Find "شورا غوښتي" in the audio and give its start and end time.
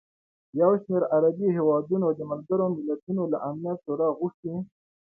3.85-4.53